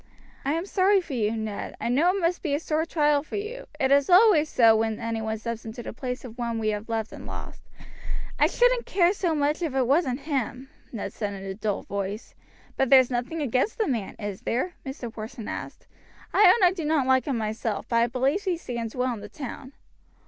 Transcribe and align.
I 0.43 0.53
am 0.53 0.65
sorry 0.65 0.99
for 0.99 1.13
you, 1.13 1.37
Ned. 1.37 1.75
I 1.79 1.87
know 1.87 2.09
it 2.09 2.19
must 2.19 2.41
be 2.41 2.55
a 2.55 2.59
sore 2.59 2.85
trial 2.87 3.21
for 3.21 3.35
you; 3.35 3.67
it 3.79 3.91
is 3.91 4.09
always 4.09 4.49
so 4.49 4.75
when 4.75 4.99
any 4.99 5.21
one 5.21 5.37
steps 5.37 5.63
into 5.63 5.83
the 5.83 5.93
place 5.93 6.25
of 6.25 6.39
one 6.39 6.57
we 6.57 6.69
have 6.69 6.89
loved 6.89 7.13
and 7.13 7.27
lost." 7.27 7.61
"I 8.39 8.47
shouldn't 8.47 8.87
care 8.87 9.13
so 9.13 9.35
much 9.35 9.61
if 9.61 9.75
it 9.75 9.85
wasn't 9.85 10.21
him," 10.21 10.69
Ned 10.91 11.13
said 11.13 11.33
in 11.35 11.43
a 11.43 11.53
dull 11.53 11.83
voice. 11.83 12.33
"But 12.77 12.89
there's 12.89 13.11
nothing 13.11 13.43
against 13.43 13.77
the 13.77 13.87
man, 13.87 14.15
is 14.17 14.41
there?" 14.41 14.73
Mr. 14.83 15.13
Porson 15.13 15.47
asked. 15.47 15.85
"I 16.33 16.47
own 16.47 16.67
I 16.67 16.73
do 16.73 16.83
not 16.83 17.05
like 17.05 17.25
him 17.25 17.37
myself; 17.37 17.87
but 17.87 17.97
I 17.97 18.07
believe 18.07 18.41
he 18.41 18.57
stands 18.57 18.95
well 18.95 19.13
in 19.13 19.19
the 19.19 19.29
town." 19.29 19.73